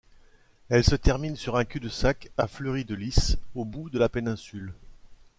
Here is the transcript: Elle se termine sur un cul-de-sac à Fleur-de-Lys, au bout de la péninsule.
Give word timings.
Elle 0.69 0.83
se 0.83 0.95
termine 0.95 1.35
sur 1.35 1.57
un 1.57 1.63
cul-de-sac 1.63 2.31
à 2.35 2.47
Fleur-de-Lys, 2.47 3.37
au 3.53 3.65
bout 3.65 3.91
de 3.91 3.99
la 3.99 4.09
péninsule. 4.09 4.73